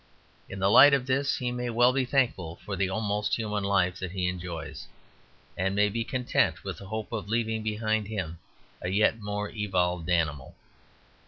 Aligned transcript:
In 0.49 0.57
the 0.57 0.71
light 0.71 0.95
of 0.95 1.05
this, 1.05 1.37
he 1.37 1.51
may 1.51 1.69
well 1.69 1.93
be 1.93 2.05
thankful 2.05 2.55
for 2.65 2.75
the 2.75 2.89
almost 2.89 3.35
human 3.35 3.63
life 3.63 3.99
that 3.99 4.13
he 4.13 4.27
enjoys; 4.27 4.87
and 5.55 5.75
may 5.75 5.89
be 5.89 6.03
content 6.03 6.63
with 6.63 6.79
the 6.79 6.87
hope 6.87 7.11
of 7.11 7.29
leaving 7.29 7.61
behind 7.61 8.07
him 8.07 8.39
a 8.81 8.89
yet 8.89 9.19
more 9.19 9.51
evolved 9.51 10.09
animal. 10.09 10.55